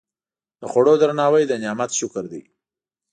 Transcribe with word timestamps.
د 0.61 0.63
خوړو 0.71 0.93
درناوی 1.01 1.43
د 1.47 1.53
نعمت 1.63 1.91
شکر 1.99 2.23
دی. 2.31 2.41